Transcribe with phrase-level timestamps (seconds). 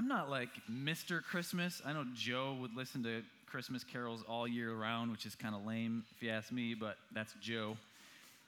[0.00, 1.22] I'm not like Mr.
[1.22, 1.82] Christmas.
[1.84, 5.66] I know Joe would listen to Christmas carols all year round, which is kind of
[5.66, 7.76] lame if you ask me, but that's Joe.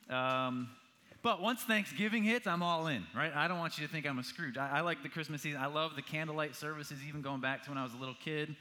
[0.09, 0.67] Um,
[1.21, 3.31] but once Thanksgiving hits, I'm all in, right?
[3.35, 4.57] I don't want you to think I'm a Scrooge.
[4.57, 5.61] I, I like the Christmas season.
[5.61, 8.55] I love the candlelight services, even going back to when I was a little kid.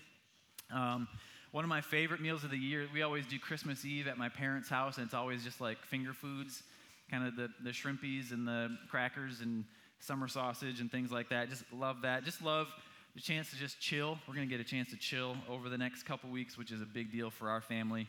[0.70, 1.08] Um,
[1.50, 4.28] one of my favorite meals of the year, we always do Christmas Eve at my
[4.28, 6.62] parents' house, and it's always just like finger foods,
[7.10, 9.64] kind of the, the shrimpies and the crackers and
[9.98, 11.48] summer sausage and things like that.
[11.48, 12.24] Just love that.
[12.24, 12.68] Just love
[13.14, 14.18] the chance to just chill.
[14.26, 16.80] We're going to get a chance to chill over the next couple weeks, which is
[16.80, 18.08] a big deal for our family.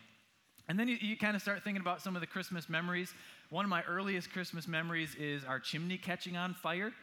[0.70, 3.14] And then you, you kind of start thinking about some of the Christmas memories.
[3.50, 6.94] One of my earliest Christmas memories is our chimney catching on fire.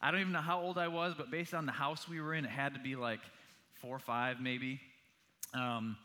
[0.00, 2.34] I don't even know how old I was, but based on the house we were
[2.34, 3.20] in, it had to be like
[3.82, 4.80] four or five maybe.
[5.52, 5.96] Um,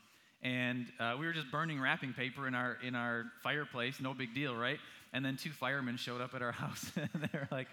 [0.42, 4.34] and uh, we were just burning wrapping paper in our in our fireplace, no big
[4.34, 4.78] deal, right?
[5.14, 7.68] And then two firemen showed up at our house, and they're like,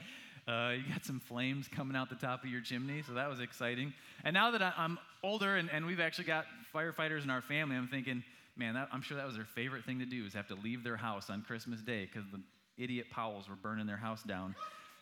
[0.48, 3.40] uh, "You got some flames coming out the top of your chimney," so that was
[3.40, 3.94] exciting.
[4.24, 7.88] And now that I'm older and, and we've actually got firefighters in our family, I'm
[7.88, 8.24] thinking,
[8.56, 10.84] man, that, I'm sure that was their favorite thing to do is have to leave
[10.84, 12.42] their house on Christmas Day because the
[12.82, 14.56] idiot Powells were burning their house down.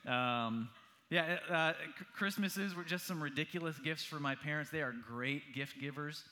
[0.08, 0.70] Um,
[1.10, 1.74] yeah, uh,
[2.16, 4.72] Christmases were just some ridiculous gifts for my parents.
[4.72, 6.24] They are great gift givers.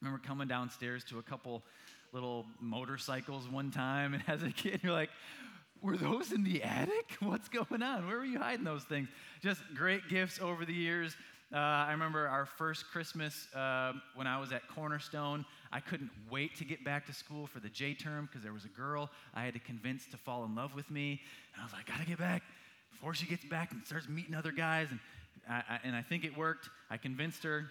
[0.00, 1.62] I remember coming downstairs to a couple
[2.12, 5.10] little motorcycles one time, and as a kid, you're like,
[5.82, 7.16] were those in the attic?
[7.20, 8.06] What's going on?
[8.06, 9.08] Where were you hiding those things?
[9.42, 11.16] Just great gifts over the years.
[11.52, 15.46] Uh, I remember our first Christmas uh, when I was at Cornerstone.
[15.72, 18.66] I couldn't wait to get back to school for the J term because there was
[18.66, 21.20] a girl I had to convince to fall in love with me.
[21.54, 22.42] And I was like, gotta get back
[22.90, 24.88] before she gets back and starts meeting other guys.
[24.90, 25.00] And
[25.48, 26.68] I, I and I think it worked.
[26.90, 27.70] I convinced her.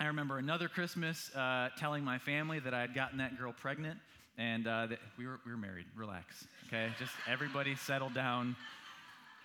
[0.00, 3.98] I remember another Christmas uh, telling my family that I had gotten that girl pregnant
[4.38, 4.88] and uh,
[5.18, 5.86] we, were, we were married.
[5.96, 6.90] Relax, okay?
[6.98, 8.56] Just everybody settle down.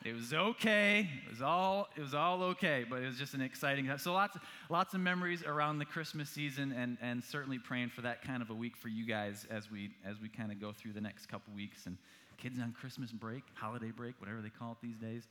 [0.06, 1.10] It was okay.
[1.26, 3.90] It was all it was all okay, but it was just an exciting.
[3.98, 4.38] So lots
[4.70, 8.50] lots of memories around the Christmas season, and and certainly praying for that kind of
[8.50, 11.26] a week for you guys as we as we kind of go through the next
[11.26, 11.98] couple weeks and
[12.38, 15.28] kids on Christmas break, holiday break, whatever they call it these days,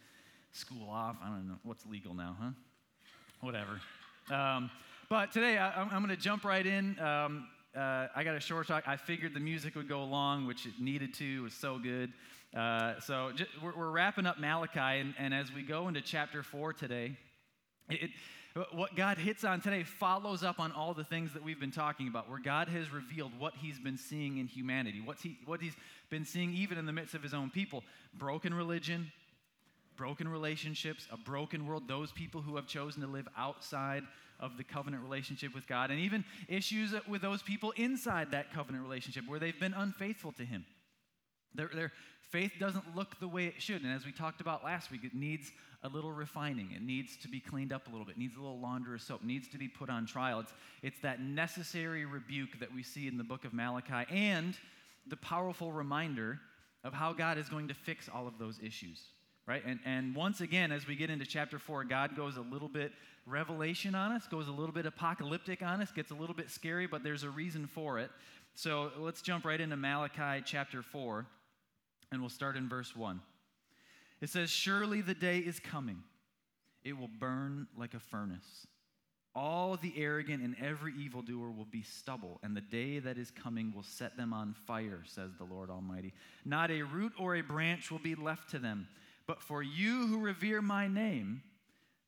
[0.53, 1.17] school off.
[1.23, 2.51] I don't know what's legal now, huh?
[3.41, 3.81] Whatever.
[4.31, 4.71] Um,
[5.09, 6.99] but today I, am going to jump right in.
[6.99, 8.85] Um, uh, I got a short talk.
[8.87, 11.25] I figured the music would go along, which it needed to.
[11.25, 12.13] It was so good.
[12.57, 16.43] Uh, so just, we're, we're, wrapping up Malachi, and, and, as we go into chapter
[16.43, 17.19] four today,
[17.91, 18.11] it, it,
[18.73, 22.09] what God hits on today follows up on all the things that we've been talking
[22.09, 25.75] about, where God has revealed what He's been seeing in humanity, what's he, what He's
[26.09, 27.85] been seeing even in the midst of His own people
[28.15, 29.13] broken religion,
[29.99, 34.03] broken relationships, a broken world, those people who have chosen to live outside
[34.41, 38.85] of the covenant relationship with God, and even issues with those people inside that covenant
[38.85, 40.65] relationship where they've been unfaithful to Him.
[41.55, 41.93] Their, their
[42.31, 43.83] faith doesn't look the way it should.
[43.83, 45.53] And as we talked about last week, it needs
[45.83, 46.73] a little refining.
[46.75, 48.17] It needs to be cleaned up a little bit.
[48.17, 49.21] It needs a little laundry soap.
[49.23, 50.41] It needs to be put on trial.
[50.41, 54.57] It's, it's that necessary rebuke that we see in the book of Malachi and
[55.07, 56.41] the powerful reminder
[56.85, 59.01] of how God is going to fix all of those issues.
[59.47, 59.63] Right?
[59.65, 62.93] And, and once again, as we get into chapter 4, God goes a little bit
[63.27, 66.87] revelation on us, goes a little bit apocalyptic on us, gets a little bit scary,
[66.87, 68.11] but there's a reason for it.
[68.55, 71.27] So let's jump right into Malachi chapter 4,
[72.11, 73.21] and we'll start in verse 1.
[74.21, 76.03] It says, Surely the day is coming,
[76.85, 78.67] it will burn like a furnace.
[79.35, 83.73] All the arrogant and every evildoer will be stubble, and the day that is coming
[83.75, 86.15] will set them on fire, says the Lord Almighty.
[86.47, 88.89] Not a root or a branch will be left to them.
[89.27, 91.43] But for you who revere my name,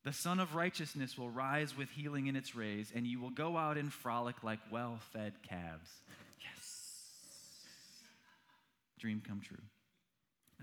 [0.05, 3.57] the Sun of Righteousness will rise with healing in its rays, and you will go
[3.57, 5.89] out and frolic like well fed calves.
[6.39, 6.93] Yes.
[8.99, 9.57] Dream come true.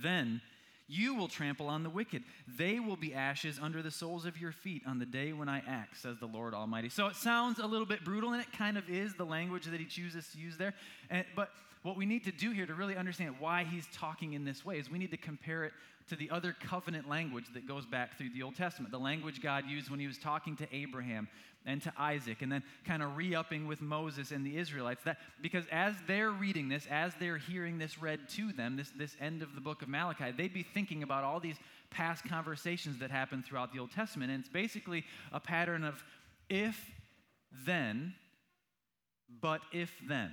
[0.03, 0.41] Then
[0.89, 2.22] you will trample on the wicked.
[2.47, 5.59] They will be ashes under the soles of your feet on the day when I
[5.66, 6.89] act, says the Lord Almighty.
[6.89, 9.81] So it sounds a little bit brutal, and it kind of is the language that
[9.81, 10.75] he chooses to use there.
[11.10, 11.51] And, but
[11.83, 14.78] what we need to do here to really understand why he's talking in this way
[14.78, 15.72] is we need to compare it
[16.09, 19.65] to the other covenant language that goes back through the Old Testament, the language God
[19.67, 21.29] used when he was talking to Abraham
[21.65, 25.03] and to Isaac, and then kind of re upping with Moses and the Israelites.
[25.05, 29.17] That, because as they're reading this, as they're hearing this read to them, this, this
[29.21, 31.57] end of the book of Malachi, they'd be thinking about all these
[31.91, 34.31] past conversations that happened throughout the Old Testament.
[34.31, 36.05] And it's basically a pattern of
[36.49, 36.89] if,
[37.65, 38.15] then,
[39.41, 40.33] but if, then.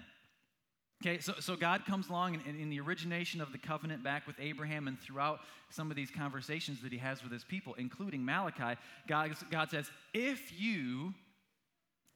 [1.05, 4.37] Okay, so, so God comes along in, in the origination of the covenant back with
[4.39, 8.79] Abraham and throughout some of these conversations that he has with his people, including Malachi,
[9.05, 11.13] God, God says, If you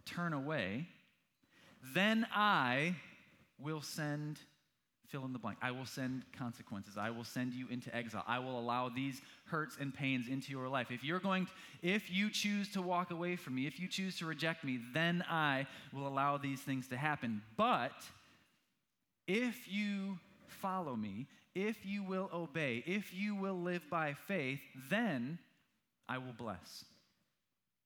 [0.05, 0.87] turn away,
[1.93, 2.95] then I
[3.59, 4.39] will send
[5.07, 5.57] fill in the blank.
[5.61, 6.97] I will send consequences.
[6.97, 8.23] I will send you into exile.
[8.27, 10.91] I will allow these hurts and pains into your life.
[10.91, 11.51] If you're going to,
[11.81, 15.23] if you choose to walk away from me, if you choose to reject me, then
[15.29, 17.41] I will allow these things to happen.
[17.55, 17.93] But
[19.27, 24.59] if you follow me, if you will obey, if you will live by faith,
[24.89, 25.39] then
[26.07, 26.85] I will bless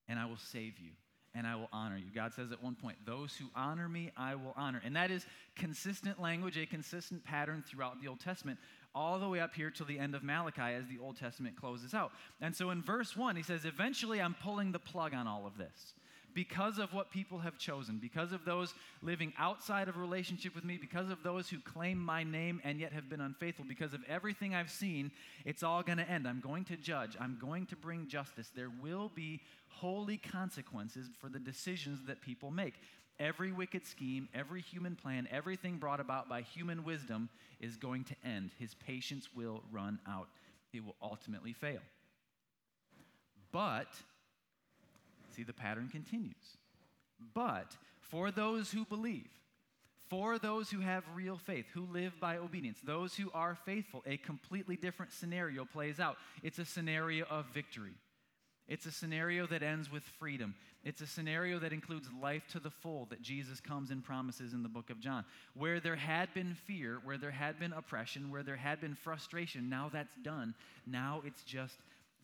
[0.08, 0.92] and I will save you
[1.34, 2.08] and I will honor you.
[2.14, 4.82] God says at one point, Those who honor me, I will honor.
[4.84, 8.60] And that is consistent language, a consistent pattern throughout the Old Testament,
[8.94, 11.94] all the way up here till the end of Malachi as the Old Testament closes
[11.94, 12.12] out.
[12.42, 15.58] And so in verse 1, he says, Eventually I'm pulling the plug on all of
[15.58, 15.94] this
[16.34, 20.78] because of what people have chosen, because of those living outside of relationship with me,
[20.78, 24.56] because of those who claim my name and yet have been unfaithful, because of everything
[24.56, 25.12] I've seen,
[25.46, 26.28] it's all going to end.
[26.28, 28.52] I'm going to judge, I'm going to bring justice.
[28.56, 32.76] There will be holy consequences for the decisions that people make.
[33.20, 37.30] Every wicked scheme, every human plan, everything brought about by human wisdom
[37.60, 38.52] is going to end.
[38.58, 40.28] His patience will run out,
[40.74, 41.82] it will ultimately fail.
[43.52, 43.88] But
[45.42, 46.58] See, the pattern continues.
[47.34, 49.30] But for those who believe,
[50.08, 54.18] for those who have real faith, who live by obedience, those who are faithful, a
[54.18, 56.18] completely different scenario plays out.
[56.44, 57.94] It's a scenario of victory.
[58.68, 60.54] It's a scenario that ends with freedom.
[60.84, 64.62] It's a scenario that includes life to the full that Jesus comes and promises in
[64.62, 65.26] the book of John.
[65.56, 69.70] Where there had been fear, where there had been oppression, where there had been frustration,
[69.70, 70.54] now that's done.
[70.86, 71.78] Now it's just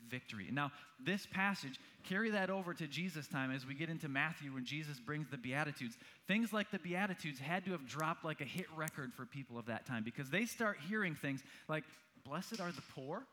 [0.09, 0.49] victory.
[0.51, 0.71] Now,
[1.03, 4.99] this passage, carry that over to Jesus' time as we get into Matthew when Jesus
[4.99, 5.97] brings the Beatitudes.
[6.27, 9.65] Things like the Beatitudes had to have dropped like a hit record for people of
[9.67, 11.83] that time because they start hearing things like,
[12.25, 13.23] Blessed are the poor,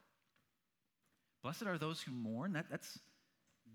[1.42, 2.52] blessed are those who mourn.
[2.52, 2.98] That, that's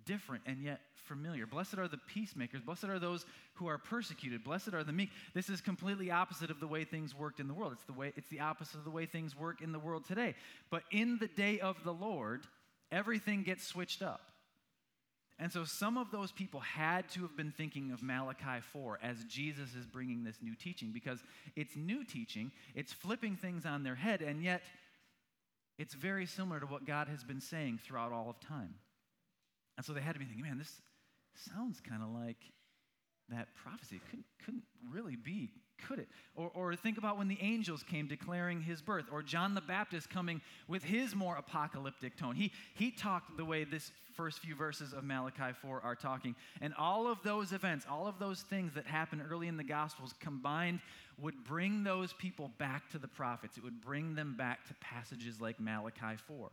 [0.06, 1.46] different and yet familiar.
[1.46, 2.62] Blessed are the peacemakers.
[2.62, 4.44] Blessed are those who are persecuted.
[4.44, 5.10] Blessed are the meek.
[5.34, 7.74] This is completely opposite of the way things worked in the world.
[7.74, 10.36] It's the way it's the opposite of the way things work in the world today.
[10.70, 12.48] But in the day of the Lord,
[12.92, 14.22] everything gets switched up.
[15.42, 19.24] And so some of those people had to have been thinking of Malachi 4 as
[19.24, 21.24] Jesus is bringing this new teaching because
[21.56, 24.62] it's new teaching, it's flipping things on their head, and yet
[25.78, 28.76] it's very similar to what God has been saying throughout all of time.
[29.78, 30.82] And so they had to be thinking, man, this
[31.54, 32.38] sounds kind of like
[33.30, 34.02] that prophecy.
[34.10, 35.52] couldn't, couldn't really be
[35.88, 36.08] could it?
[36.36, 40.10] Or, or think about when the angels came declaring his birth, or John the Baptist
[40.10, 42.36] coming with his more apocalyptic tone.
[42.36, 46.36] He, he talked the way this first few verses of Malachi 4 are talking.
[46.62, 50.14] And all of those events, all of those things that happened early in the Gospels
[50.20, 50.80] combined
[51.18, 53.58] would bring those people back to the prophets.
[53.58, 56.50] It would bring them back to passages like Malachi 4.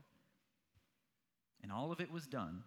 [1.62, 2.62] And all of it was done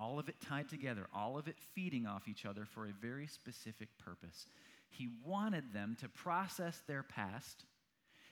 [0.00, 3.26] all of it tied together, all of it feeding off each other for a very
[3.26, 4.46] specific purpose.
[4.90, 7.64] He wanted them to process their past.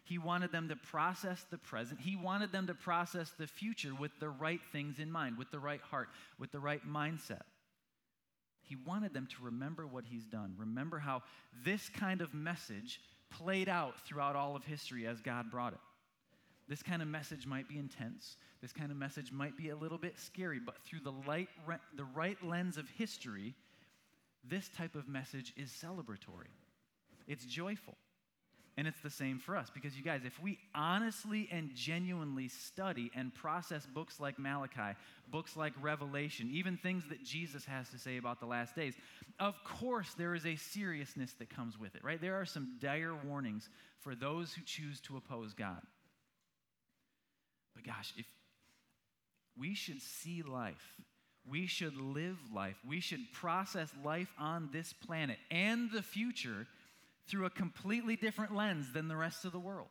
[0.04, 2.00] He wanted them to process the present.
[2.00, 5.58] He wanted them to process the future with the right things in mind, with the
[5.58, 6.08] right heart,
[6.38, 7.42] with the right mindset.
[8.62, 10.54] He wanted them to remember what he's done.
[10.58, 11.22] Remember how
[11.64, 13.00] this kind of message
[13.30, 15.80] played out throughout all of history as God brought it.
[16.68, 18.36] This kind of message might be intense.
[18.60, 21.48] This kind of message might be a little bit scary, but through the, light,
[21.96, 23.54] the right lens of history,
[24.44, 26.52] this type of message is celebratory,
[27.26, 27.96] it's joyful.
[28.76, 33.10] And it's the same for us because, you guys, if we honestly and genuinely study
[33.12, 34.96] and process books like Malachi,
[35.32, 38.94] books like Revelation, even things that Jesus has to say about the last days,
[39.40, 42.20] of course there is a seriousness that comes with it, right?
[42.20, 43.68] There are some dire warnings
[43.98, 45.82] for those who choose to oppose God.
[47.74, 48.26] But gosh, if
[49.58, 50.94] we should see life
[51.50, 52.76] we should live life.
[52.86, 56.66] We should process life on this planet and the future
[57.28, 59.88] through a completely different lens than the rest of the world.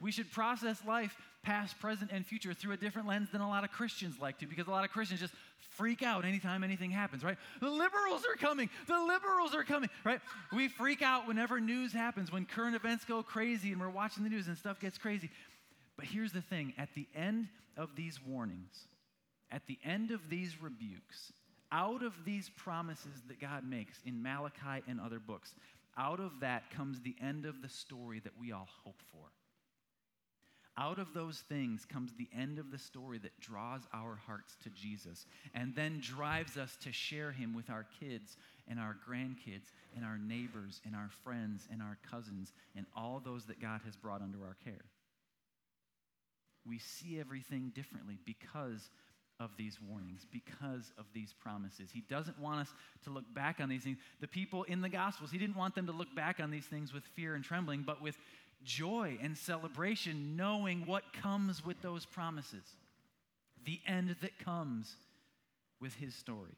[0.00, 3.64] We should process life, past, present, and future, through a different lens than a lot
[3.64, 5.34] of Christians like to, because a lot of Christians just
[5.76, 7.36] freak out anytime anything happens, right?
[7.60, 8.70] The liberals are coming.
[8.86, 10.20] The liberals are coming, right?
[10.54, 14.30] We freak out whenever news happens, when current events go crazy and we're watching the
[14.30, 15.30] news and stuff gets crazy.
[15.96, 18.86] But here's the thing at the end of these warnings,
[19.50, 21.32] at the end of these rebukes,
[21.72, 25.54] out of these promises that God makes in Malachi and other books,
[25.96, 29.30] out of that comes the end of the story that we all hope for.
[30.78, 34.70] Out of those things comes the end of the story that draws our hearts to
[34.70, 40.04] Jesus and then drives us to share him with our kids and our grandkids and
[40.04, 44.22] our neighbors and our friends and our cousins and all those that God has brought
[44.22, 44.84] under our care.
[46.66, 48.88] We see everything differently because
[49.40, 51.90] of these warnings, because of these promises.
[51.92, 53.96] He doesn't want us to look back on these things.
[54.20, 56.92] The people in the Gospels, he didn't want them to look back on these things
[56.92, 58.16] with fear and trembling, but with
[58.62, 62.64] joy and celebration knowing what comes with those promises,
[63.64, 64.94] the end that comes
[65.80, 66.52] with his story.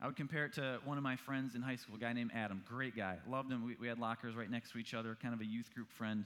[0.00, 2.32] I would compare it to one of my friends in high school, a guy named
[2.34, 2.64] Adam.
[2.68, 3.18] Great guy.
[3.28, 3.64] Loved him.
[3.64, 6.24] We, we had lockers right next to each other, kind of a youth group friend.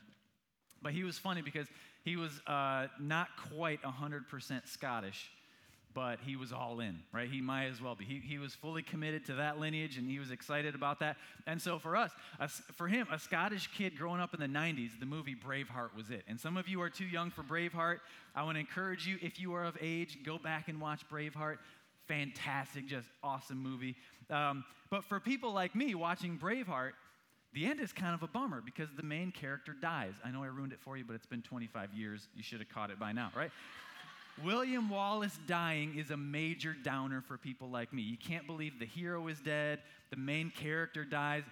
[0.82, 1.66] But he was funny because
[2.04, 5.30] he was uh, not quite 100% Scottish,
[5.94, 7.28] but he was all in, right?
[7.28, 8.04] He might as well be.
[8.04, 11.16] He, he was fully committed to that lineage and he was excited about that.
[11.46, 12.12] And so for us,
[12.76, 16.22] for him, a Scottish kid growing up in the 90s, the movie Braveheart was it.
[16.28, 18.00] And some of you are too young for Braveheart.
[18.34, 21.56] I want to encourage you, if you are of age, go back and watch Braveheart
[22.06, 23.96] fantastic, just awesome movie.
[24.30, 26.92] Um, but for people like me watching Braveheart,
[27.56, 30.12] the end is kind of a bummer because the main character dies.
[30.22, 32.28] I know I ruined it for you, but it's been 25 years.
[32.36, 33.50] You should have caught it by now, right?
[34.44, 38.02] William Wallace dying is a major downer for people like me.
[38.02, 39.78] You can't believe the hero is dead,
[40.10, 41.44] the main character dies.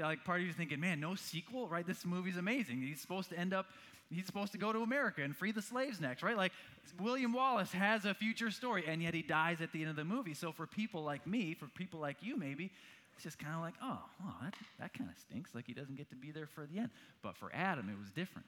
[0.00, 1.84] Like part of you thinking, man, no sequel, right?
[1.84, 2.80] This movie's amazing.
[2.80, 3.66] He's supposed to end up
[4.10, 6.36] he's supposed to go to America and free the slaves next, right?
[6.36, 6.52] Like
[7.00, 10.04] William Wallace has a future story, and yet he dies at the end of the
[10.04, 10.34] movie.
[10.34, 12.70] So for people like me, for people like you, maybe,
[13.14, 15.54] it's just kind of like, oh, well, that, that kind of stinks.
[15.54, 16.90] Like he doesn't get to be there for the end.
[17.22, 18.46] But for Adam, it was different.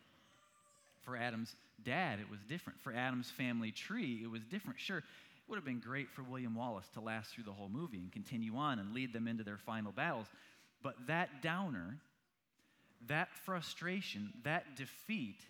[1.02, 1.54] For Adam's
[1.84, 2.80] dad, it was different.
[2.80, 4.80] For Adam's family tree, it was different.
[4.80, 5.04] Sure, it
[5.48, 8.56] would have been great for William Wallace to last through the whole movie and continue
[8.56, 10.26] on and lead them into their final battles.
[10.82, 11.98] But that downer,
[13.06, 15.40] that frustration, that defeat,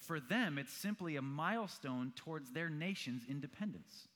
[0.00, 4.08] for them, it's simply a milestone towards their nation's independence.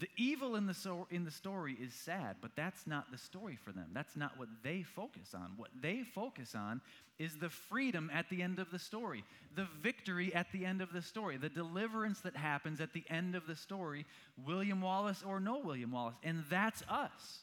[0.00, 3.58] The evil in the, so, in the story is sad, but that's not the story
[3.62, 3.90] for them.
[3.92, 5.52] That's not what they focus on.
[5.58, 6.80] What they focus on
[7.18, 10.90] is the freedom at the end of the story, the victory at the end of
[10.94, 14.06] the story, the deliverance that happens at the end of the story,
[14.42, 16.16] William Wallace or no William Wallace.
[16.22, 17.40] And that's us.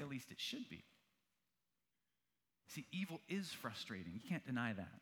[0.00, 0.84] At least it should be.
[2.68, 4.12] See, evil is frustrating.
[4.14, 5.01] You can't deny that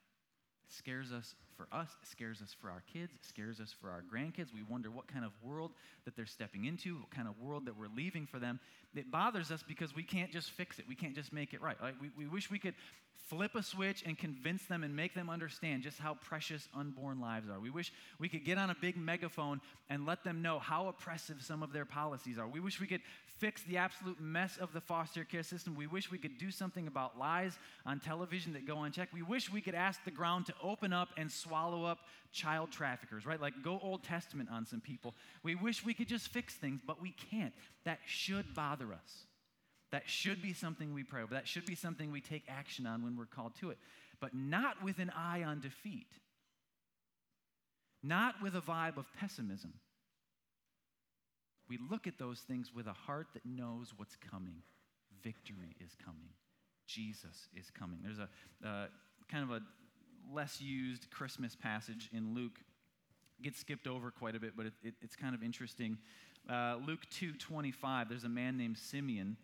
[0.70, 4.54] scares us for us, scares us for our kids, scares us for our grandkids.
[4.54, 5.72] We wonder what kind of world
[6.04, 8.60] that they're stepping into, what kind of world that we're leaving for them.
[8.94, 11.76] It bothers us because we can't just fix it, we can't just make it right.
[11.82, 12.74] Like we, we wish we could
[13.28, 17.48] flip a switch and convince them and make them understand just how precious unborn lives
[17.48, 17.60] are.
[17.60, 21.36] We wish we could get on a big megaphone and let them know how oppressive
[21.40, 22.48] some of their policies are.
[22.48, 23.02] We wish we could
[23.40, 25.74] fix the absolute mess of the foster care system.
[25.74, 29.14] We wish we could do something about lies on television that go unchecked.
[29.14, 32.00] We wish we could ask the ground to open up and swallow up
[32.32, 33.40] child traffickers, right?
[33.40, 35.14] Like go Old Testament on some people.
[35.42, 37.54] We wish we could just fix things, but we can't.
[37.84, 39.24] That should bother us.
[39.90, 41.34] That should be something we pray over.
[41.34, 43.78] That should be something we take action on when we're called to it.
[44.20, 46.12] But not with an eye on defeat,
[48.02, 49.72] not with a vibe of pessimism
[51.70, 54.56] we look at those things with a heart that knows what's coming.
[55.22, 56.30] Victory is coming.
[56.86, 58.00] Jesus is coming.
[58.02, 58.28] There's a
[58.68, 58.86] uh,
[59.30, 59.62] kind of a
[60.34, 62.58] less used Christmas passage in Luke.
[63.38, 65.96] It gets skipped over quite a bit, but it, it, it's kind of interesting.
[66.48, 68.08] Uh, Luke 2:25.
[68.08, 69.36] There's a man named Simeon,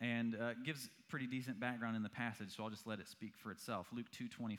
[0.00, 2.54] and uh, gives pretty decent background in the passage.
[2.54, 3.86] So I'll just let it speak for itself.
[3.90, 4.58] Luke 2:25.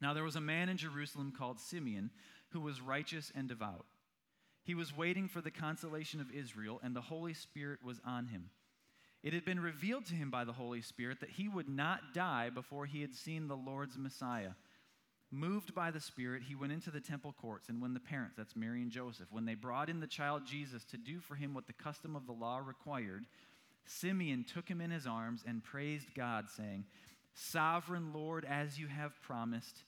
[0.00, 2.10] Now there was a man in Jerusalem called Simeon
[2.50, 3.84] who was righteous and devout.
[4.68, 8.50] He was waiting for the consolation of Israel, and the Holy Spirit was on him.
[9.22, 12.50] It had been revealed to him by the Holy Spirit that he would not die
[12.50, 14.50] before he had seen the Lord's Messiah.
[15.30, 18.54] Moved by the Spirit, he went into the temple courts, and when the parents, that's
[18.54, 21.66] Mary and Joseph, when they brought in the child Jesus to do for him what
[21.66, 23.24] the custom of the law required,
[23.86, 26.84] Simeon took him in his arms and praised God, saying,
[27.32, 29.84] Sovereign Lord, as you have promised,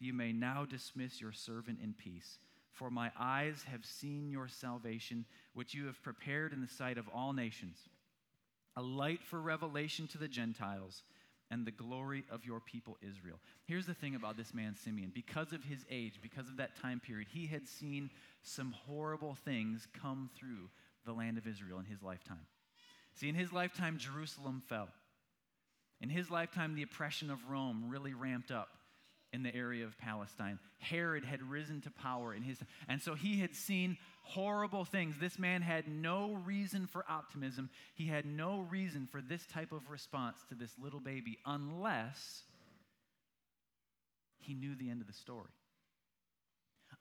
[0.00, 2.38] you may now dismiss your servant in peace
[2.72, 5.24] for my eyes have seen your salvation,
[5.54, 7.76] which you have prepared in the sight of all nations,
[8.76, 11.02] a light for revelation to the Gentiles
[11.50, 13.38] and the glory of your people Israel.
[13.66, 15.12] Here's the thing about this man, Simeon.
[15.14, 18.10] Because of his age, because of that time period, he had seen
[18.42, 20.70] some horrible things come through
[21.04, 22.46] the land of Israel in his lifetime.
[23.14, 24.88] See, in his lifetime, Jerusalem fell.
[26.00, 28.68] In his lifetime, the oppression of Rome really ramped up
[29.32, 30.58] in the area of Palestine.
[30.78, 32.58] Herod had risen to power in his
[32.88, 35.16] and so he had seen horrible things.
[35.18, 37.70] This man had no reason for optimism.
[37.94, 42.42] He had no reason for this type of response to this little baby unless
[44.38, 45.50] he knew the end of the story.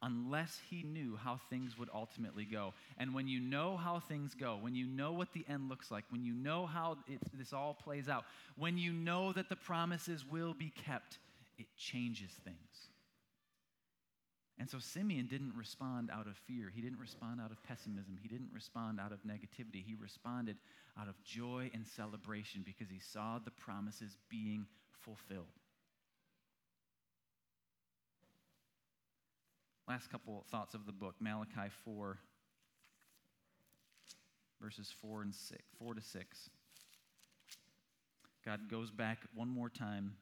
[0.03, 2.73] Unless he knew how things would ultimately go.
[2.97, 6.05] And when you know how things go, when you know what the end looks like,
[6.09, 8.23] when you know how it, this all plays out,
[8.57, 11.19] when you know that the promises will be kept,
[11.58, 12.89] it changes things.
[14.62, 16.72] And so Simeon didn't respond out of fear.
[16.72, 18.20] He didn't respond out of pessimism.
[18.22, 19.84] He didn't respond out of negativity.
[19.84, 20.58] He responded
[21.00, 24.67] out of joy and celebration because he saw the promises being
[25.00, 25.48] fulfilled.
[29.88, 32.20] Last couple thoughts of the book Malachi 4,
[34.62, 36.50] verses 4 and 6, 4 to 6.
[38.46, 40.13] God goes back one more time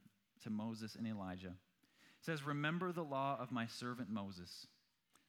[0.44, 1.54] to Moses and Elijah
[2.22, 4.68] says, Remember the law of my servant Moses,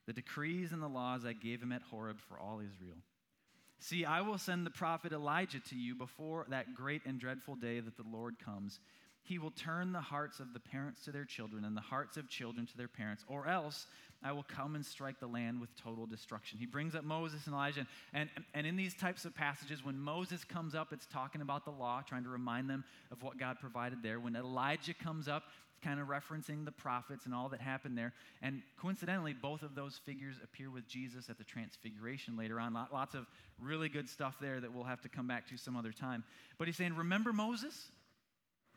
[0.07, 2.99] the decrees and the laws I gave him at Horeb for all Israel.
[3.79, 7.81] See, I will send the prophet Elijah to you before that great and dreadful day
[7.81, 8.79] that the Lord comes.
[9.23, 12.29] He will turn the hearts of the parents to their children and the hearts of
[12.29, 13.87] children to their parents, or else
[14.23, 16.59] I will come and strike the land with total destruction.
[16.59, 17.87] He brings up Moses and Elijah.
[18.12, 21.71] And, and, in these types of passages, when Moses comes up, it's talking about the
[21.71, 24.21] law, trying to remind them of what God provided there.
[24.21, 25.45] When Elijah comes up,
[25.83, 28.12] kind of referencing the prophets and all that happened there.
[28.43, 32.75] And coincidentally, both of those figures appear with Jesus at the Transfiguration later on.
[32.93, 33.27] Lots of
[33.59, 36.25] really good stuff there that we'll have to come back to some other time.
[36.59, 37.91] But he's saying, Remember Moses?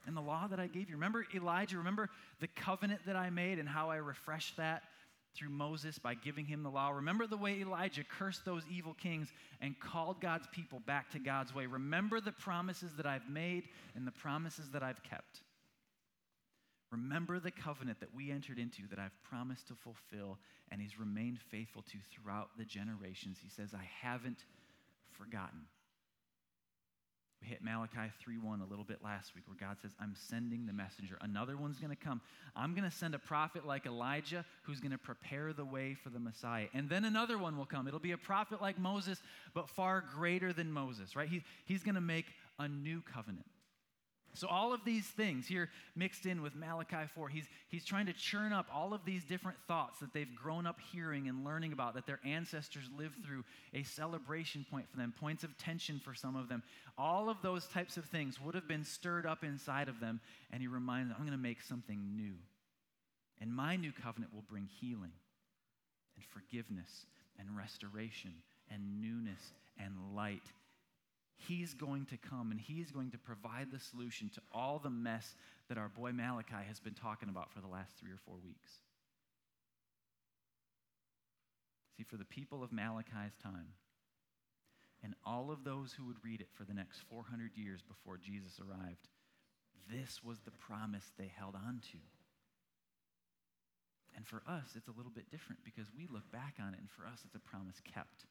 [0.05, 0.95] And the law that I gave you.
[0.95, 1.77] Remember Elijah?
[1.77, 4.83] Remember the covenant that I made and how I refreshed that
[5.35, 6.89] through Moses by giving him the law.
[6.89, 9.29] Remember the way Elijah cursed those evil kings
[9.61, 11.65] and called God's people back to God's way.
[11.65, 13.63] Remember the promises that I've made
[13.95, 15.41] and the promises that I've kept.
[16.91, 20.37] Remember the covenant that we entered into that I've promised to fulfill
[20.69, 23.39] and he's remained faithful to throughout the generations.
[23.41, 24.45] He says, I haven't
[25.11, 25.61] forgotten.
[27.43, 30.71] We hit Malachi 3:1 a little bit last week where God says, I'm sending the
[30.71, 31.17] messenger.
[31.21, 32.21] Another one's going to come.
[32.55, 36.09] I'm going to send a prophet like Elijah who's going to prepare the way for
[36.09, 36.67] the Messiah.
[36.73, 37.87] And then another one will come.
[37.87, 39.21] It'll be a prophet like Moses,
[39.53, 41.27] but far greater than Moses, right?
[41.27, 42.27] He, he's going to make
[42.59, 43.45] a new covenant.
[44.35, 48.13] So, all of these things here mixed in with Malachi 4, he's, he's trying to
[48.13, 51.93] churn up all of these different thoughts that they've grown up hearing and learning about,
[51.93, 56.35] that their ancestors lived through, a celebration point for them, points of tension for some
[56.35, 56.63] of them.
[56.97, 60.19] All of those types of things would have been stirred up inside of them,
[60.51, 62.33] and he reminds them, I'm going to make something new.
[63.39, 65.11] And my new covenant will bring healing
[66.15, 67.05] and forgiveness
[67.37, 68.33] and restoration
[68.71, 70.43] and newness and light
[71.35, 75.35] He's going to come and he's going to provide the solution to all the mess
[75.67, 78.69] that our boy Malachi has been talking about for the last three or four weeks.
[81.97, 83.73] See, for the people of Malachi's time,
[85.03, 88.59] and all of those who would read it for the next 400 years before Jesus
[88.59, 89.09] arrived,
[89.91, 91.97] this was the promise they held on to.
[94.15, 96.89] And for us, it's a little bit different because we look back on it, and
[96.89, 98.25] for us, it's a promise kept.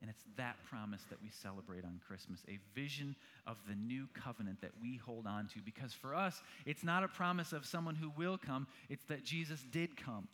[0.00, 4.60] And it's that promise that we celebrate on Christmas, a vision of the new covenant
[4.60, 5.60] that we hold on to.
[5.64, 9.64] Because for us, it's not a promise of someone who will come, it's that Jesus
[9.72, 10.28] did come.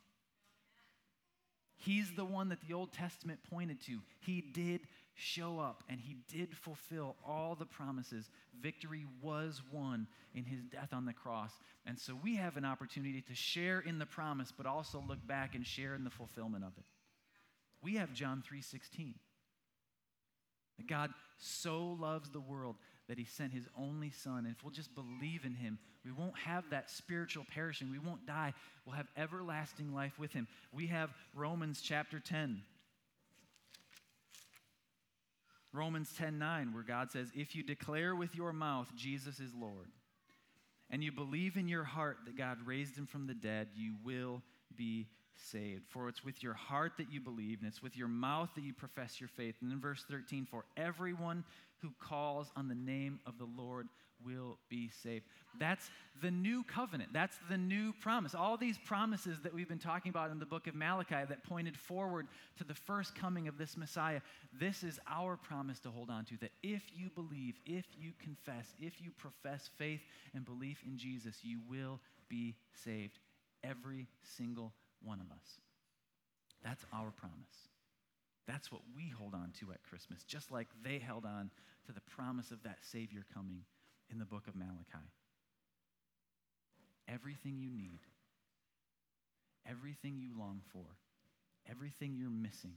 [1.77, 4.00] He's the one that the Old Testament pointed to.
[4.20, 4.83] He did
[5.14, 8.31] show up and he did fulfill all the promises.
[8.61, 11.50] Victory was won in his death on the cross.
[11.87, 15.55] And so we have an opportunity to share in the promise, but also look back
[15.55, 16.85] and share in the fulfillment of it.
[17.83, 19.14] We have John 3:16.
[20.78, 22.76] That God so loves the world
[23.08, 24.46] that he sent his only son.
[24.46, 27.90] And if we'll just believe in him, we won't have that spiritual perishing.
[27.90, 28.54] We won't die.
[28.84, 30.48] We'll have everlasting life with him.
[30.72, 32.62] We have Romans chapter 10.
[35.72, 39.90] Romans 10 9, where God says, If you declare with your mouth Jesus is Lord,
[40.88, 44.42] and you believe in your heart that God raised him from the dead, you will
[44.76, 45.08] be
[45.51, 45.85] saved.
[45.88, 48.73] For it's with your heart that you believe, and it's with your mouth that you
[48.73, 49.57] profess your faith.
[49.61, 51.44] And in verse 13, for everyone
[51.81, 53.88] who calls on the name of the Lord
[54.25, 55.27] will be saved.
[55.59, 55.90] That's
[56.23, 57.11] the new covenant.
[57.12, 58.35] That's the new promise.
[58.35, 61.77] All these promises that we've been talking about in the book of Malachi that pointed
[61.77, 64.20] forward to the first coming of this Messiah,
[64.59, 68.75] this is our promise to hold on to that if you believe, if you confess,
[68.81, 70.01] if you profess faith
[70.35, 73.18] and belief in Jesus, you will be saved.
[73.62, 74.73] Every single
[75.05, 75.61] one of us.
[76.62, 77.69] That's our promise.
[78.47, 81.51] That's what we hold on to at Christmas, just like they held on
[81.87, 83.61] to the promise of that Savior coming
[84.11, 85.09] in the book of Malachi.
[87.09, 88.01] Everything you need,
[89.69, 90.85] everything you long for,
[91.71, 92.75] everything you're missing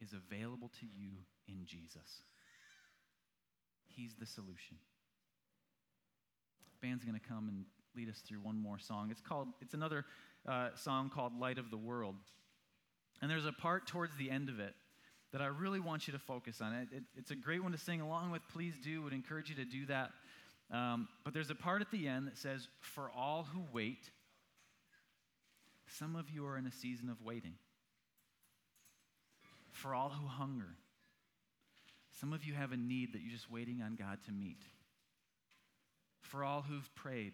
[0.00, 1.10] is available to you
[1.48, 2.24] in Jesus.
[3.86, 4.76] He's the solution.
[6.80, 9.10] Band's going to come and lead us through one more song.
[9.10, 10.04] It's called, it's another
[10.48, 12.16] uh, song called Light of the World.
[13.22, 14.74] And there's a part towards the end of it
[15.32, 16.72] that I really want you to focus on.
[16.72, 18.42] It, it, it's a great one to sing along with.
[18.52, 19.02] Please do.
[19.02, 20.10] Would encourage you to do that.
[20.72, 24.10] Um, but there's a part at the end that says, For all who wait,
[25.98, 27.54] Some of you are in a season of waiting.
[29.72, 30.76] For all who hunger,
[32.20, 34.62] some of you have a need that you're just waiting on God to meet.
[36.20, 37.32] For all who've prayed,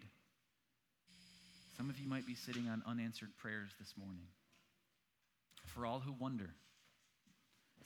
[1.76, 4.26] some of you might be sitting on unanswered prayers this morning.
[5.66, 6.50] For all who wonder,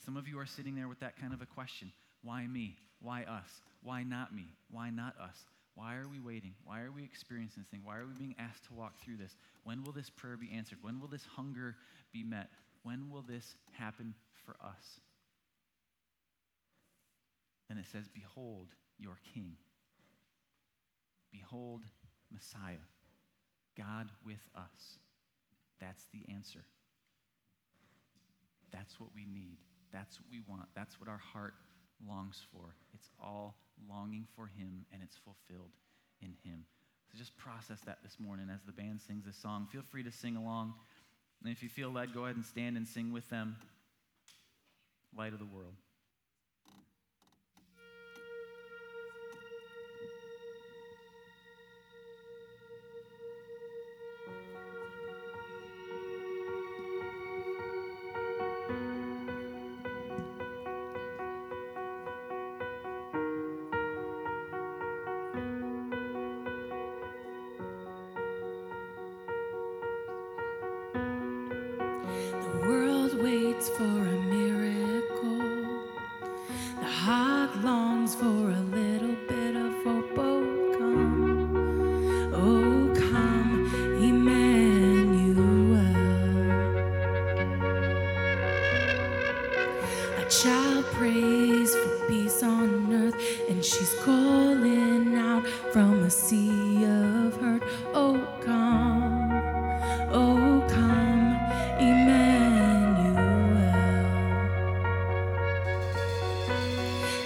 [0.05, 1.91] some of you are sitting there with that kind of a question
[2.23, 2.77] Why me?
[3.01, 3.49] Why us?
[3.83, 4.45] Why not me?
[4.69, 5.35] Why not us?
[5.75, 6.53] Why are we waiting?
[6.63, 7.81] Why are we experiencing this thing?
[7.83, 9.35] Why are we being asked to walk through this?
[9.63, 10.77] When will this prayer be answered?
[10.81, 11.75] When will this hunger
[12.13, 12.49] be met?
[12.83, 14.13] When will this happen
[14.45, 14.99] for us?
[17.69, 18.67] Then it says, Behold
[18.99, 19.55] your king.
[21.31, 21.83] Behold
[22.31, 22.83] Messiah,
[23.81, 24.99] God with us.
[25.79, 26.61] That's the answer.
[28.71, 29.57] That's what we need.
[29.91, 30.69] That's what we want.
[30.75, 31.53] That's what our heart
[32.07, 32.75] longs for.
[32.93, 33.55] It's all
[33.89, 35.71] longing for Him, and it's fulfilled
[36.21, 36.65] in Him.
[37.11, 39.67] So just process that this morning as the band sings this song.
[39.71, 40.73] Feel free to sing along.
[41.43, 43.57] And if you feel led, go ahead and stand and sing with them.
[45.17, 45.73] Light of the world.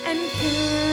[0.07, 0.84] And can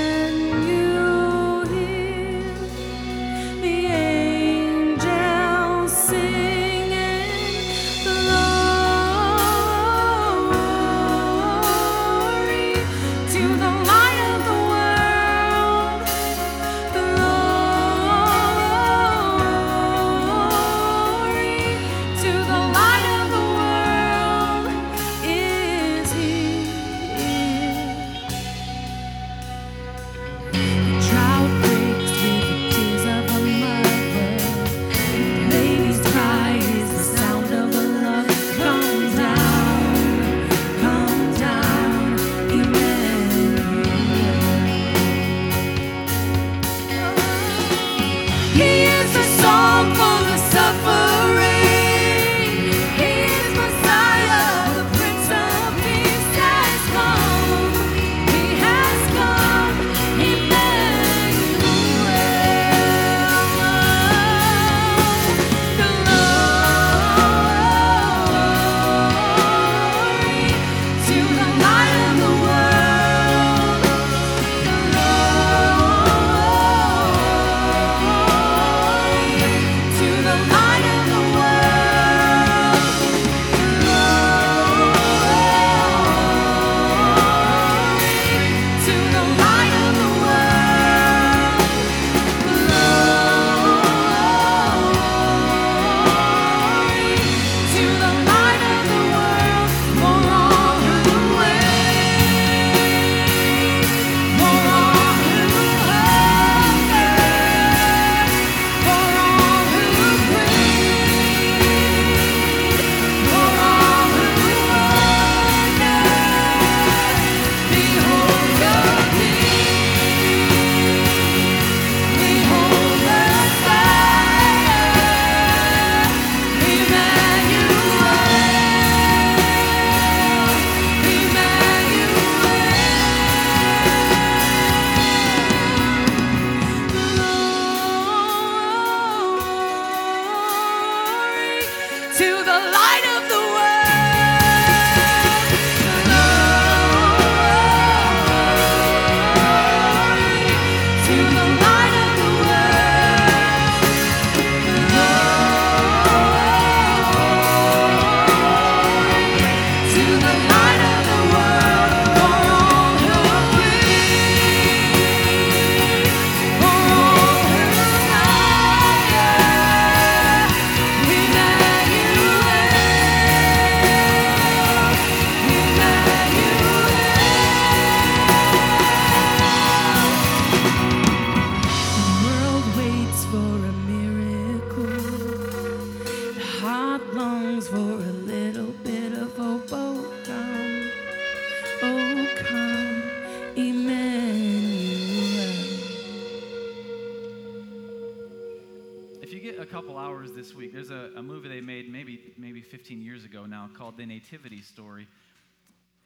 [201.43, 205.09] movie they made maybe maybe 15 years ago now called The Nativity Story.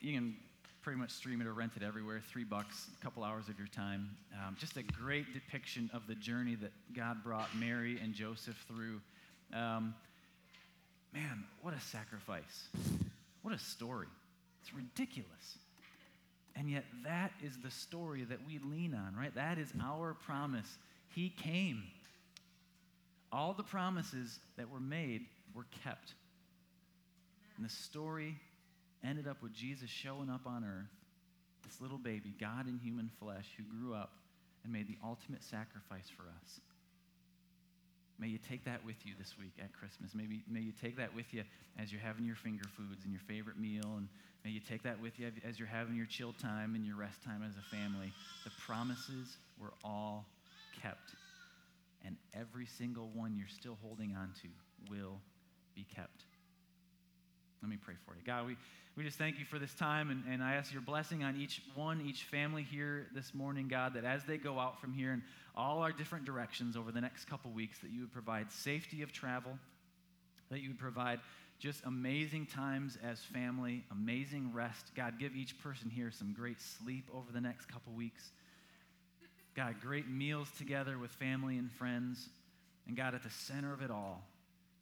[0.00, 0.36] You can
[0.82, 2.22] pretty much stream it or rent it everywhere.
[2.30, 4.16] Three bucks, a couple hours of your time.
[4.32, 9.00] Um, just a great depiction of the journey that God brought Mary and Joseph through.
[9.52, 9.94] Um,
[11.12, 12.68] man, what a sacrifice!
[13.42, 14.08] What a story!
[14.62, 15.58] It's ridiculous.
[16.54, 19.34] And yet, that is the story that we lean on, right?
[19.34, 20.78] That is our promise.
[21.14, 21.82] He came.
[23.32, 26.14] All the promises that were made were kept.
[27.56, 28.36] And the story
[29.04, 30.90] ended up with Jesus showing up on earth,
[31.64, 34.12] this little baby, God in human flesh, who grew up
[34.64, 36.60] and made the ultimate sacrifice for us.
[38.18, 40.12] May you take that with you this week at Christmas.
[40.14, 41.42] Maybe, may you take that with you
[41.78, 43.94] as you're having your finger foods and your favorite meal.
[43.96, 44.08] And
[44.44, 47.22] may you take that with you as you're having your chill time and your rest
[47.22, 48.12] time as a family.
[48.44, 50.24] The promises were all
[50.82, 51.12] kept.
[52.04, 54.48] And every single one you're still holding on to
[54.90, 55.20] will
[55.74, 56.24] be kept.
[57.62, 58.22] Let me pray for you.
[58.24, 58.56] God, we,
[58.96, 61.62] we just thank you for this time, and, and I ask your blessing on each
[61.74, 65.22] one, each family here this morning, God, that as they go out from here in
[65.56, 69.10] all our different directions over the next couple weeks, that you would provide safety of
[69.10, 69.58] travel,
[70.50, 71.20] that you would provide
[71.58, 74.92] just amazing times as family, amazing rest.
[74.94, 78.32] God, give each person here some great sleep over the next couple weeks.
[79.56, 82.28] God, great meals together with family and friends.
[82.86, 84.22] And God, at the center of it all,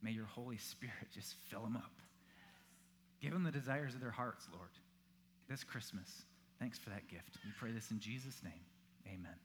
[0.03, 1.91] may your Holy Spirit just fill them up.
[3.21, 4.69] Give them the desires of their hearts, Lord,
[5.49, 6.23] this Christmas.
[6.59, 7.37] Thanks for that gift.
[7.43, 8.53] We pray this in Jesus' name.
[9.07, 9.44] Amen.